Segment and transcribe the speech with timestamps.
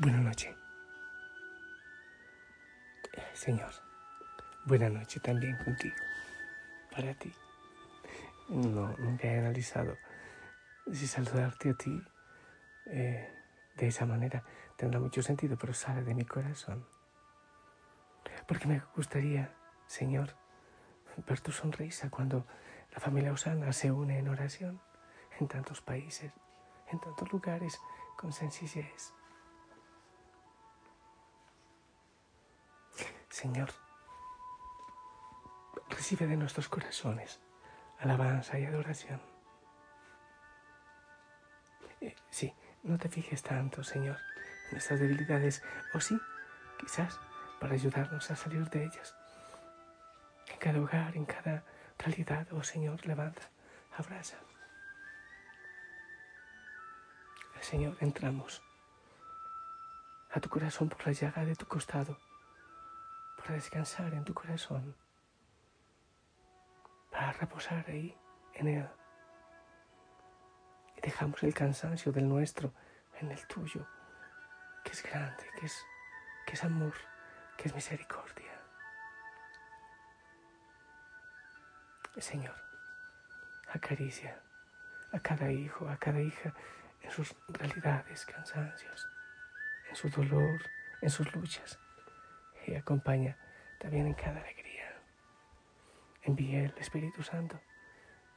[0.00, 0.54] Buenas noches.
[3.32, 3.72] Señor,
[4.64, 5.96] buena noche también contigo,
[6.92, 7.32] para ti.
[8.48, 9.96] No, nunca he analizado
[10.92, 12.00] si saludarte a ti
[12.86, 13.28] eh,
[13.74, 14.44] de esa manera
[14.76, 16.86] tendrá mucho sentido, pero sale de mi corazón.
[18.46, 19.52] Porque me gustaría,
[19.88, 20.36] Señor,
[21.26, 22.46] ver tu sonrisa cuando
[22.92, 24.80] la familia Osana se une en oración
[25.40, 26.32] en tantos países,
[26.86, 27.80] en tantos lugares,
[28.16, 29.17] con sencillez.
[33.38, 33.70] Señor,
[35.90, 37.38] recibe de nuestros corazones
[38.00, 39.22] alabanza y adoración.
[42.00, 44.16] Eh, sí, no te fijes tanto, Señor,
[44.66, 45.62] en nuestras debilidades,
[45.94, 46.18] o sí,
[46.80, 47.20] quizás
[47.60, 49.14] para ayudarnos a salir de ellas.
[50.48, 51.62] En cada hogar, en cada
[51.96, 53.48] realidad, oh Señor, levanta,
[53.96, 54.38] abraza.
[57.60, 58.64] Señor, entramos
[60.32, 62.18] a tu corazón por la llaga de tu costado,
[63.38, 64.94] para descansar en tu corazón,
[67.10, 68.16] para reposar ahí
[68.54, 68.88] en él.
[70.96, 72.74] Y dejamos el cansancio del nuestro
[73.20, 73.86] en el tuyo,
[74.84, 75.86] que es grande, que es,
[76.46, 76.94] que es amor,
[77.56, 78.52] que es misericordia.
[82.18, 82.56] Señor,
[83.68, 84.42] acaricia
[85.12, 86.52] a cada hijo, a cada hija
[87.02, 89.08] en sus realidades, cansancios,
[89.88, 90.60] en su dolor,
[91.00, 91.78] en sus luchas.
[92.68, 93.36] Y acompaña
[93.78, 94.84] también en cada alegría.
[96.22, 97.58] Envíe el Espíritu Santo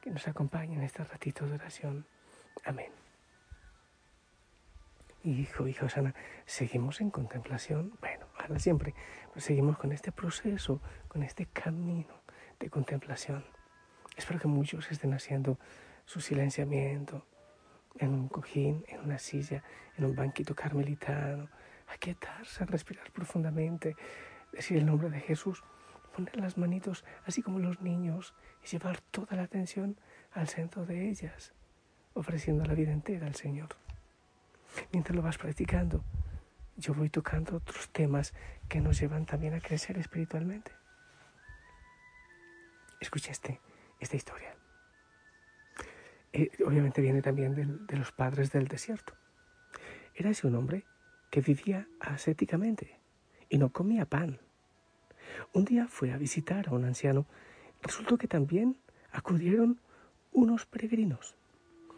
[0.00, 2.06] que nos acompañe en este ratito de oración.
[2.64, 2.90] Amén.
[5.22, 6.14] Hijo, hija Osana,
[6.46, 7.92] seguimos en contemplación.
[8.00, 8.94] Bueno, ahora siempre,
[9.28, 12.22] pero seguimos con este proceso, con este camino
[12.58, 13.44] de contemplación.
[14.16, 15.58] Espero que muchos estén haciendo
[16.06, 17.26] su silenciamiento,
[17.98, 19.62] en un cojín, en una silla,
[19.98, 21.50] en un banquito carmelitano,
[21.92, 23.96] aquietarse, respirar profundamente,
[24.52, 25.62] decir el nombre de Jesús,
[26.14, 29.96] poner las manitos así como los niños y llevar toda la atención
[30.32, 31.52] al centro de ellas,
[32.14, 33.70] ofreciendo la vida entera al Señor.
[34.92, 36.04] Mientras lo vas practicando,
[36.76, 38.34] yo voy tocando otros temas
[38.68, 40.72] que nos llevan también a crecer espiritualmente.
[43.00, 43.60] Escucha este,
[44.00, 44.54] esta historia.
[46.32, 49.14] Eh, obviamente viene también de, los padres del desierto.
[50.14, 50.84] Era ese un hombre
[51.32, 53.00] que vivía ascéticamente
[53.48, 54.38] y no comía pan.
[55.54, 57.24] Un día fue a visitar a un anciano.
[57.80, 58.76] Resultó que también
[59.10, 59.80] acudieron
[60.30, 61.34] unos peregrinos.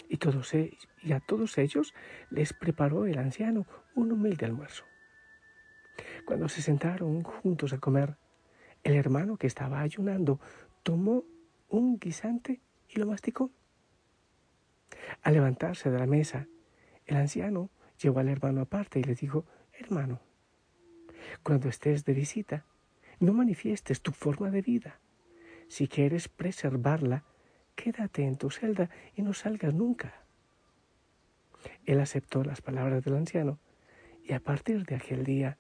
[0.09, 1.95] Y, todos, e, y a todos ellos
[2.31, 4.85] les preparó el anciano un humilde almuerzo.
[6.25, 8.17] Cuando se sentaron juntos a comer,
[8.85, 10.39] el hermano que estaba ayunando
[10.85, 11.25] tomó
[11.69, 13.51] un guisante y lo masticó.
[15.23, 16.47] Al levantarse de la mesa,
[17.07, 17.71] el anciano
[18.05, 20.21] llevó al hermano aparte y le dijo, hermano,
[21.43, 22.67] cuando estés de visita,
[23.19, 25.01] no manifiestes tu forma de vida.
[25.69, 27.25] Si quieres preservarla,
[27.75, 30.23] quédate en tu celda y no salgas nunca.
[31.87, 33.59] Él aceptó las palabras del anciano
[34.23, 35.57] y a partir de aquel día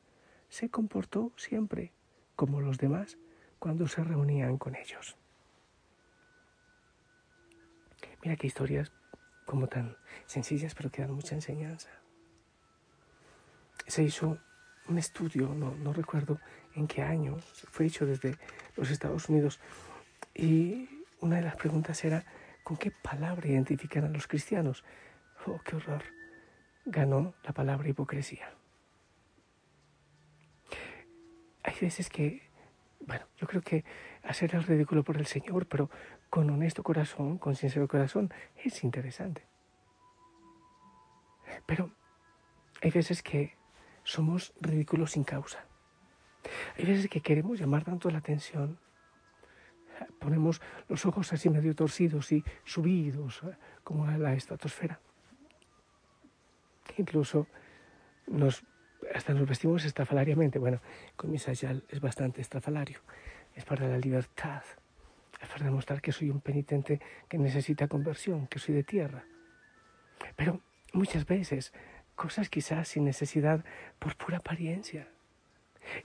[0.50, 1.92] se comportó siempre
[2.36, 3.16] como los demás
[3.58, 5.16] cuando se reunían con ellos.
[8.22, 8.92] Mira qué historias
[9.46, 12.04] como tan sencillas, pero que dan mucha enseñanza.
[13.86, 14.38] Se hizo
[14.88, 16.38] un estudio, no, no recuerdo
[16.74, 17.38] en qué año,
[17.70, 18.36] fue hecho desde
[18.76, 19.60] los Estados Unidos,
[20.34, 20.88] y
[21.20, 22.24] una de las preguntas era,
[22.62, 24.84] ¿con qué palabra identifican a los cristianos?
[25.46, 26.02] ¡Oh, qué horror!
[26.84, 28.52] Ganó la palabra hipocresía.
[31.62, 32.42] Hay veces que,
[33.00, 33.84] bueno, yo creo que
[34.22, 35.88] hacer el ridículo por el Señor, pero
[36.28, 39.46] con honesto corazón, con sincero corazón, es interesante.
[41.64, 41.90] Pero
[42.82, 43.56] hay veces que
[44.04, 45.66] somos ridículos sin causa.
[46.76, 48.78] Hay veces que queremos llamar tanto la atención,
[50.18, 53.42] ponemos los ojos así medio torcidos y subidos
[53.82, 55.00] como a la estratosfera.
[56.96, 57.48] Incluso
[58.26, 58.64] nos,
[59.14, 60.58] hasta nos vestimos estrafalariamente.
[60.58, 60.80] Bueno,
[61.16, 63.00] con mi sayal es bastante estrafalario.
[63.54, 64.62] Es para la libertad
[65.44, 69.24] es para demostrar que soy un penitente que necesita conversión, que soy de tierra.
[70.36, 70.60] Pero
[70.92, 71.72] muchas veces,
[72.14, 73.64] cosas quizás sin necesidad,
[73.98, 75.08] por pura apariencia.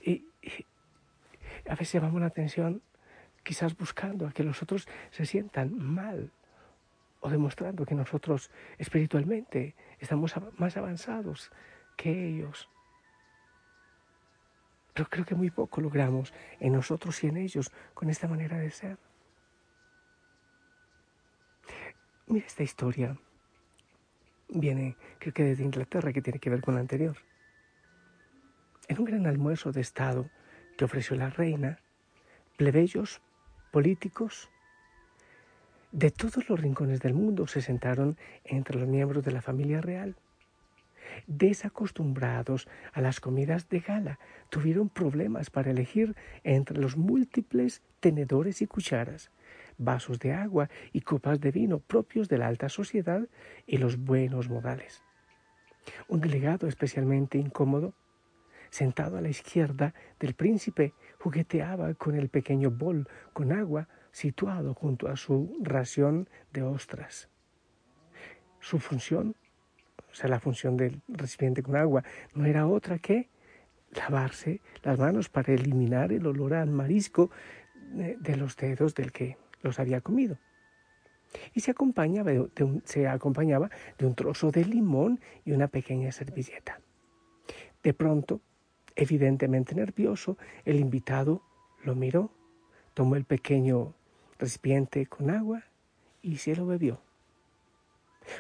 [0.02, 0.26] Y,
[1.68, 2.82] a veces llamamos la atención
[3.44, 6.32] quizás buscando a que los otros se sientan mal
[7.22, 11.52] o demostrando que nosotros espiritualmente estamos más avanzados
[11.98, 12.70] que ellos.
[14.94, 18.72] Pero creo que muy poco logramos en nosotros y en ellos con esta manera de
[18.72, 18.98] ser.
[22.28, 23.18] Mira esta historia.
[24.50, 27.18] Viene, creo que desde Inglaterra, que tiene que ver con la anterior.
[28.88, 30.30] En un gran almuerzo de Estado
[30.76, 31.80] que ofreció la reina,
[32.58, 33.22] plebeyos,
[33.72, 34.50] políticos,
[35.92, 40.16] de todos los rincones del mundo se sentaron entre los miembros de la familia real.
[41.26, 44.20] Desacostumbrados a las comidas de gala,
[44.50, 49.32] tuvieron problemas para elegir entre los múltiples tenedores y cucharas,
[49.80, 53.28] vasos de agua y copas de vino propios de la alta sociedad
[53.66, 55.04] y los buenos modales.
[56.08, 57.96] Un delegado especialmente incómodo,
[58.70, 65.08] sentado a la izquierda del príncipe, jugueteaba con el pequeño bol con agua situado junto
[65.08, 67.30] a su ración de ostras.
[68.60, 69.36] Su función,
[70.12, 72.04] o sea, la función del recipiente con agua,
[72.34, 73.30] no era otra que
[73.92, 77.32] lavarse las manos para eliminar el olor al marisco
[77.92, 80.38] de los dedos del que los había comido.
[81.54, 86.12] Y se acompañaba de, un, se acompañaba de un trozo de limón y una pequeña
[86.12, 86.82] servilleta.
[87.84, 88.42] De pronto,
[88.96, 91.44] evidentemente nervioso, el invitado
[91.84, 92.32] lo miró,
[92.94, 93.94] tomó el pequeño
[94.38, 95.64] recipiente con agua
[96.22, 97.00] y se lo bebió.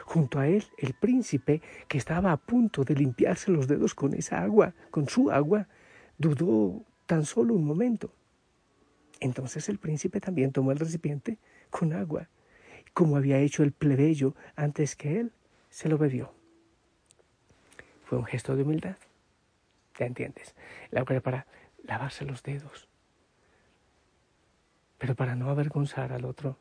[0.05, 4.41] Junto a él, el príncipe, que estaba a punto de limpiarse los dedos con esa
[4.41, 5.67] agua, con su agua,
[6.17, 8.11] dudó tan solo un momento.
[9.19, 11.37] Entonces el príncipe también tomó el recipiente
[11.69, 12.29] con agua.
[12.93, 15.31] Como había hecho el plebeyo antes que él,
[15.69, 16.33] se lo bebió.
[18.05, 18.97] Fue un gesto de humildad.
[19.97, 20.55] ¿Ya entiendes?
[20.91, 21.45] La agua para
[21.83, 22.89] lavarse los dedos
[24.99, 26.57] pero para no avergonzar al otro,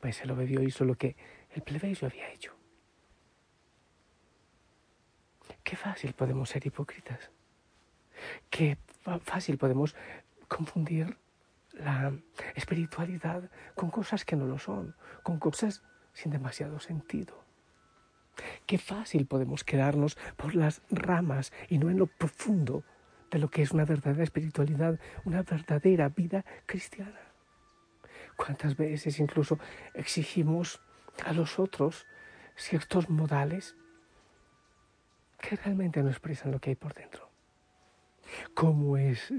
[0.00, 1.16] pues se lo bebió y hizo lo que
[1.50, 2.54] el plebeyo había hecho.
[5.64, 7.30] Qué fácil podemos ser hipócritas.
[8.48, 8.78] Qué
[9.24, 9.96] fácil podemos
[10.56, 11.16] confundir
[11.72, 12.12] la
[12.54, 15.82] espiritualidad con cosas que no lo son, con cosas
[16.12, 17.42] sin demasiado sentido.
[18.66, 22.84] Qué fácil podemos quedarnos por las ramas y no en lo profundo
[23.30, 27.20] de lo que es una verdadera espiritualidad, una verdadera vida cristiana.
[28.36, 29.58] ¿Cuántas veces incluso
[29.94, 30.80] exigimos
[31.24, 32.06] a los otros
[32.56, 33.76] ciertos modales
[35.40, 37.30] que realmente no expresan lo que hay por dentro?
[38.54, 39.32] ¿Cómo es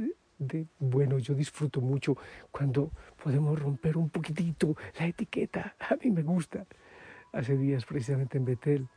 [0.47, 1.17] de bueno?
[1.19, 2.17] Yo disfruto mucho
[2.51, 2.91] cuando
[3.21, 5.75] podemos romper un poquitito la etiqueta.
[5.89, 6.65] A mí me gusta.
[7.31, 8.87] Hace días precisamente en Betel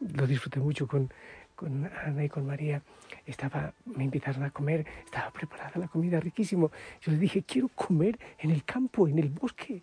[0.00, 1.10] lo disfruté mucho con
[1.54, 2.82] con Ana y con María,
[3.26, 6.70] estaba, me invitaron a comer, estaba preparada la comida riquísimo.
[7.00, 9.82] Yo les dije, quiero comer en el campo, en el bosque,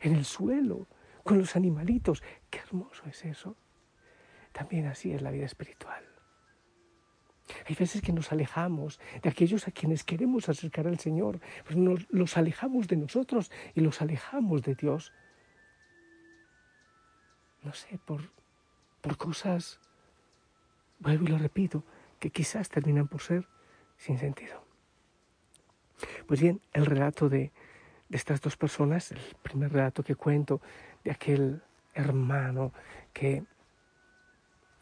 [0.00, 0.86] en el suelo,
[1.22, 2.22] con los animalitos.
[2.50, 3.56] Qué hermoso es eso.
[4.52, 6.04] También así es la vida espiritual.
[7.66, 11.40] Hay veces que nos alejamos de aquellos a quienes queremos acercar al Señor,
[11.74, 15.12] nos, los alejamos de nosotros y los alejamos de Dios.
[17.62, 18.30] No sé, por,
[19.00, 19.80] por cosas
[20.98, 21.84] vuelvo y lo repito,
[22.18, 23.46] que quizás terminan por ser
[23.96, 24.64] sin sentido.
[26.26, 27.52] Pues bien, el relato de,
[28.08, 30.60] de estas dos personas, el primer relato que cuento
[31.04, 31.62] de aquel
[31.94, 32.72] hermano
[33.12, 33.44] que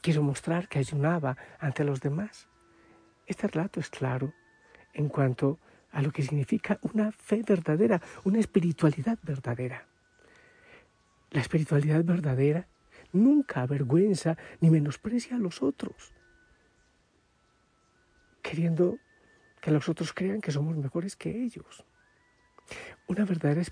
[0.01, 2.49] quiso mostrar que ayunaba ante los demás,
[3.27, 4.33] este relato es claro
[4.93, 5.59] en cuanto
[5.91, 9.87] a lo que significa una fe verdadera, una espiritualidad verdadera.
[11.31, 12.67] La espiritualidad verdadera
[13.13, 16.13] nunca avergüenza ni menosprecia a los otros,
[18.43, 18.99] queriendo
[19.61, 21.85] que los otros crean que somos mejores que ellos.
[23.07, 23.63] Una verdadera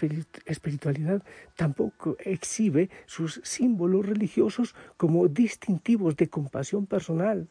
[0.46, 1.22] espiritualidad
[1.56, 7.48] tampoco exhibe sus símbolos religiosos como distintivos de compasión personal,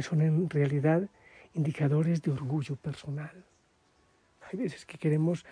[0.00, 1.08] son en realidad
[1.54, 3.44] indicadores de orgullo personal.
[4.50, 5.44] Hay veces que queremos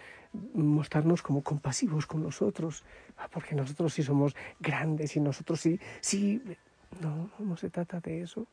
[0.54, 2.85] mostrarnos como compasivos con nosotros,
[3.16, 6.42] ah, porque nosotros sí somos grandes y nosotros sí, sí,
[7.00, 8.47] no, no se trata de eso.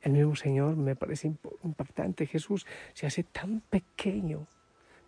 [0.00, 1.32] El mismo Señor me parece
[1.62, 2.26] impactante.
[2.26, 4.46] Jesús se hace tan pequeño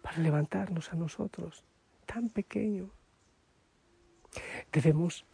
[0.03, 1.65] para levantarnos a nosotros,
[2.07, 2.91] tan pequeño.
[4.73, 5.25] Debemos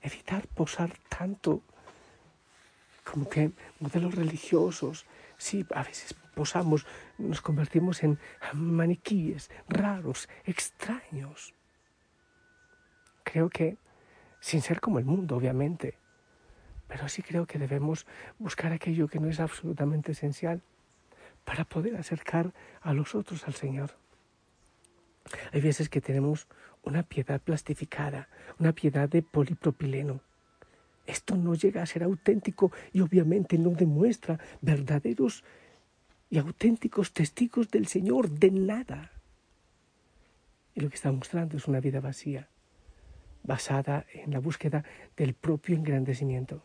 [0.00, 1.62] evitar posar tanto
[3.10, 5.06] como que modelos religiosos.
[5.36, 6.86] Sí, a veces posamos,
[7.16, 8.18] nos convertimos en
[8.52, 11.54] maniquíes raros, extraños.
[13.24, 13.76] Creo que,
[14.40, 15.98] sin ser como el mundo, obviamente,
[16.86, 18.06] pero sí creo que debemos
[18.38, 20.62] buscar aquello que no es absolutamente esencial
[21.44, 23.96] para poder acercar a los otros al Señor.
[25.52, 26.48] Hay veces que tenemos
[26.82, 30.20] una piedad plastificada, una piedad de polipropileno.
[31.08, 35.42] Esto no llega a ser auténtico y obviamente no demuestra verdaderos
[36.28, 39.10] y auténticos testigos del Señor de nada.
[40.74, 42.50] Y lo que está mostrando es una vida vacía,
[43.42, 44.84] basada en la búsqueda
[45.16, 46.62] del propio engrandecimiento.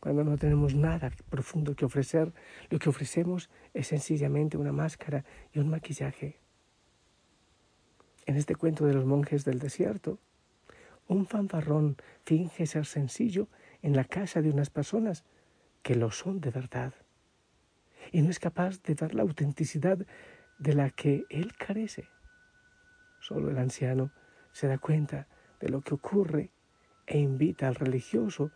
[0.00, 2.32] cuando no tenemos nada profundo que ofrecer,
[2.68, 6.38] lo que ofrecemos es sencillamente una máscara y un maquillaje.
[8.26, 10.20] En este cuento de los monjes del desierto,
[11.08, 13.48] un fanfarrón finge ser sencillo
[13.82, 15.24] en la casa de unas personas
[15.82, 16.94] que lo son de verdad
[18.12, 19.98] y no es capaz de dar la autenticidad
[20.58, 22.08] de la que él carece.
[23.20, 24.10] Solo el anciano
[24.52, 25.26] se da cuenta
[25.60, 26.50] de lo que ocurre
[27.06, 28.50] e invita al religioso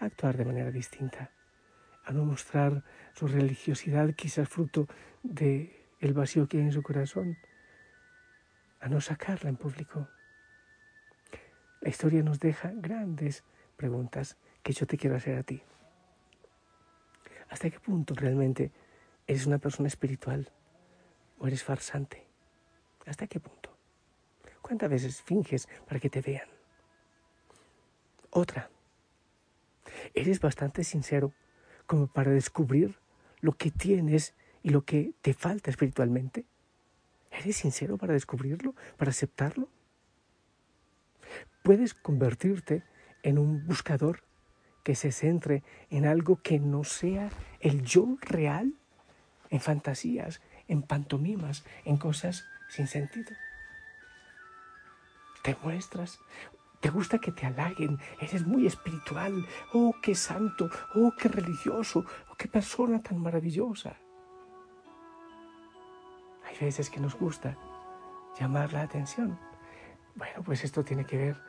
[0.00, 1.30] a actuar de manera distinta,
[2.04, 4.86] a no mostrar su religiosidad quizás fruto
[5.22, 7.36] de el vacío que hay en su corazón,
[8.80, 10.08] a no sacarla en público.
[11.84, 13.44] La historia nos deja grandes
[13.76, 15.60] preguntas que yo te quiero hacer a ti.
[17.50, 18.72] ¿Hasta qué punto realmente
[19.26, 20.50] eres una persona espiritual
[21.38, 22.26] o eres farsante?
[23.04, 23.76] ¿Hasta qué punto?
[24.62, 26.48] ¿Cuántas veces finges para que te vean?
[28.30, 28.70] Otra,
[30.14, 31.34] ¿eres bastante sincero
[31.86, 32.98] como para descubrir
[33.42, 36.46] lo que tienes y lo que te falta espiritualmente?
[37.30, 39.68] ¿Eres sincero para descubrirlo, para aceptarlo?
[41.64, 42.84] ¿Puedes convertirte
[43.22, 44.22] en un buscador
[44.82, 48.74] que se centre en algo que no sea el yo real,
[49.48, 53.32] en fantasías, en pantomimas, en cosas sin sentido.
[55.42, 56.18] Te muestras,
[56.80, 59.32] te gusta que te halaguen, eres muy espiritual,
[59.72, 63.96] oh, qué santo, oh, qué religioso, oh, qué persona tan maravillosa.
[66.44, 67.56] Hay veces que nos gusta
[68.38, 69.38] llamar la atención.
[70.14, 71.40] Bueno, pues esto tiene que ver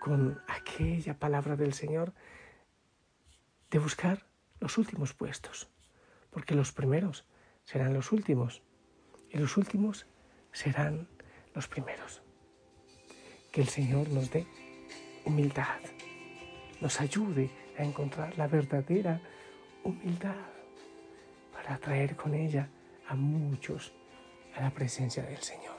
[0.00, 2.12] con aquella palabra del Señor
[3.70, 4.26] de buscar
[4.60, 5.68] los últimos puestos,
[6.30, 7.26] porque los primeros
[7.64, 8.62] serán los últimos
[9.30, 10.06] y los últimos
[10.52, 11.08] serán
[11.54, 12.22] los primeros.
[13.50, 14.46] Que el Señor nos dé
[15.24, 15.80] humildad,
[16.80, 19.20] nos ayude a encontrar la verdadera
[19.82, 20.36] humildad
[21.52, 22.68] para atraer con ella
[23.08, 23.92] a muchos
[24.54, 25.71] a la presencia del Señor.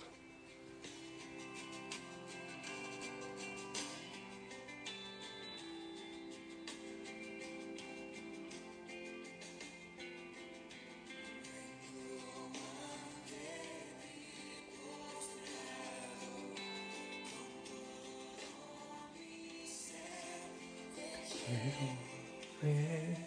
[22.63, 23.17] En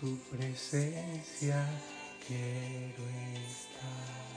[0.00, 1.66] tu presencia
[2.28, 3.04] quiero
[3.48, 4.28] estar.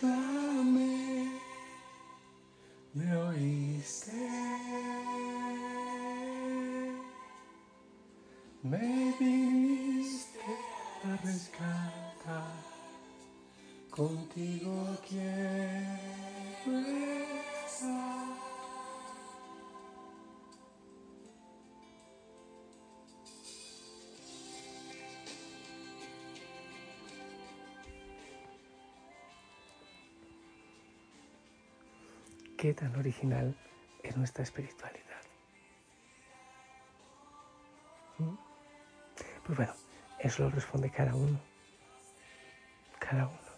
[0.00, 0.41] Clame,
[32.62, 33.56] qué tan original
[34.04, 35.22] es nuestra espiritualidad.
[38.18, 38.36] ¿Mm?
[39.44, 39.74] Pues bueno,
[40.20, 41.40] eso lo responde cada uno.
[43.00, 43.52] Cada uno.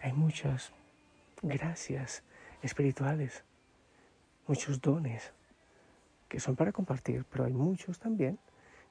[0.00, 0.72] Hay muchas
[1.42, 2.22] gracias
[2.62, 3.44] espirituales,
[4.46, 5.34] muchos dones
[6.30, 8.38] que son para compartir, pero hay muchos también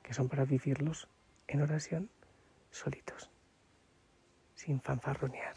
[0.04, 1.10] que son para vivirlos
[1.48, 2.12] en oración
[2.70, 3.32] solitos,
[4.54, 5.56] sin fanfarronear.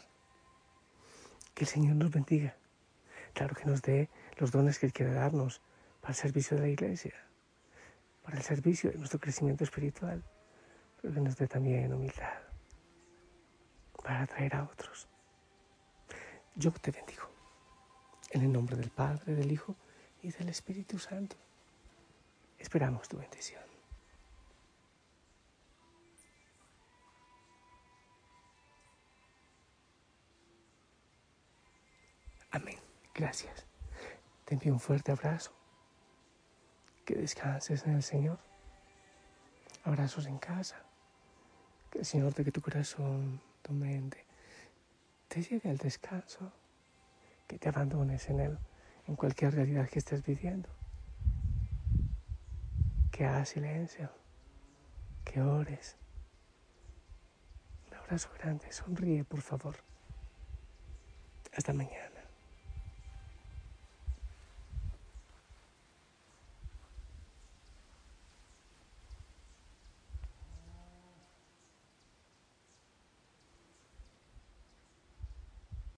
[1.53, 2.55] Que el Señor nos bendiga.
[3.33, 5.61] Claro que nos dé los dones que Él quiere darnos
[6.01, 7.13] para el servicio de la iglesia,
[8.23, 10.23] para el servicio de nuestro crecimiento espiritual,
[11.01, 12.39] pero que nos dé también humildad
[14.03, 15.07] para atraer a otros.
[16.55, 17.29] Yo te bendigo.
[18.31, 19.75] En el nombre del Padre, del Hijo
[20.21, 21.35] y del Espíritu Santo.
[22.57, 23.68] Esperamos tu bendición.
[33.19, 33.65] Gracias.
[34.45, 35.51] Te envío un fuerte abrazo.
[37.03, 38.39] Que descanses en el Señor.
[39.83, 40.77] Abrazos en casa.
[41.91, 44.23] Que el Señor de que tu corazón, tu mente,
[45.27, 46.53] te lleve al descanso.
[47.45, 48.57] Que te abandones en Él,
[49.05, 50.69] en cualquier realidad que estés viviendo.
[53.11, 54.09] Que haga silencio.
[55.25, 55.97] que ores.
[57.91, 59.75] Un abrazo grande, sonríe por favor.
[61.53, 62.08] Hasta mañana.